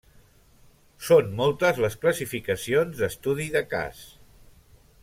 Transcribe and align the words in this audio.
Són 1.09 1.29
moltes 1.41 1.83
les 1.85 1.99
classificacions 2.07 3.03
d'estudi 3.05 3.47
de 3.59 3.65
cas. 3.77 4.05